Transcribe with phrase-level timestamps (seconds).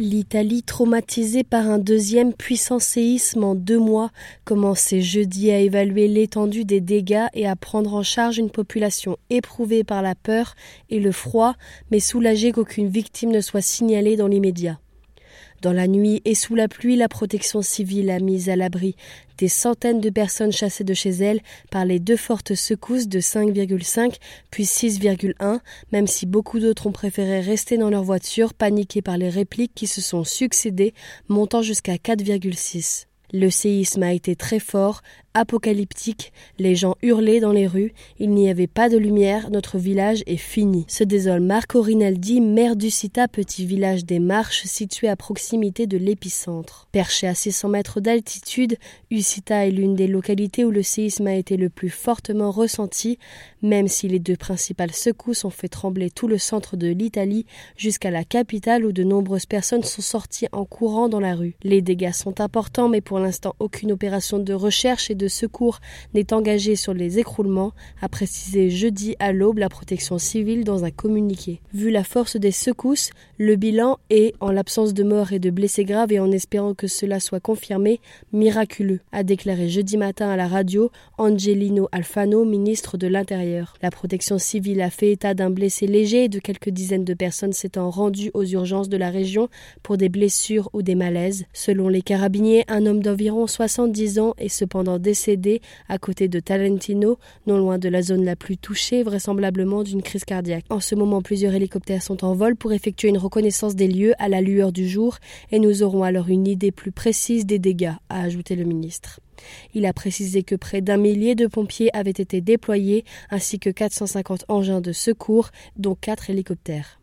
[0.00, 4.10] L'Italie, traumatisée par un deuxième puissant séisme en deux mois,
[4.46, 9.84] commençait jeudi à évaluer l'étendue des dégâts et à prendre en charge une population éprouvée
[9.84, 10.54] par la peur
[10.88, 11.54] et le froid,
[11.90, 14.80] mais soulagée qu'aucune victime ne soit signalée dans l'immédiat.
[15.60, 18.96] Dans la nuit et sous la pluie, la protection civile a mis à l'abri
[19.36, 21.40] des centaines de personnes chassées de chez elles
[21.70, 24.14] par les deux fortes secousses de 5,5
[24.50, 25.60] puis 6,1,
[25.92, 29.86] même si beaucoup d'autres ont préféré rester dans leur voiture, paniquées par les répliques qui
[29.86, 30.94] se sont succédées,
[31.28, 33.06] montant jusqu'à 4,6.
[33.32, 35.02] Le séisme a été très fort,
[35.34, 40.22] apocalyptique, les gens hurlaient dans les rues, il n'y avait pas de lumière, notre village
[40.26, 40.84] est fini.
[40.88, 46.88] Se désole Marco Rinaldi, maire d'Ucita, petit village des Marches situé à proximité de l'épicentre.
[46.92, 48.76] Perché à 600 mètres d'altitude,
[49.10, 53.18] Ucita est l'une des localités où le séisme a été le plus fortement ressenti,
[53.62, 58.10] même si les deux principales secousses ont fait trembler tout le centre de l'Italie jusqu'à
[58.10, 61.54] la capitale où de nombreuses personnes sont sorties en courant dans la rue.
[61.62, 65.78] Les dégâts sont importants, mais pour l'instant aucune opération de recherche et de secours
[66.14, 70.90] n'est engagée sur les écroulements, a précisé jeudi à l'aube la protection civile dans un
[70.90, 71.60] communiqué.
[71.74, 75.84] Vu la force des secousses, le bilan est, en l'absence de morts et de blessés
[75.84, 78.00] graves et en espérant que cela soit confirmé,
[78.32, 83.74] miraculeux, a déclaré jeudi matin à la radio Angelino Alfano, ministre de l'Intérieur.
[83.82, 87.52] La protection civile a fait état d'un blessé léger et de quelques dizaines de personnes
[87.52, 89.48] s'étant rendues aux urgences de la région
[89.82, 91.44] pour des blessures ou des malaises.
[91.52, 97.18] Selon les carabiniers, un homme d'environ 70 ans est cependant décédé à côté de Talentino,
[97.48, 100.66] non loin de la zone la plus touchée, vraisemblablement d'une crise cardiaque.
[100.70, 104.28] En ce moment, plusieurs hélicoptères sont en vol pour effectuer une reconnaissance des lieux à
[104.28, 105.18] la lueur du jour
[105.50, 109.18] et nous aurons alors une idée plus précise des dégâts, a ajouté le ministre.
[109.74, 114.44] Il a précisé que près d'un millier de pompiers avaient été déployés ainsi que 450
[114.48, 116.98] engins de secours, dont quatre hélicoptères.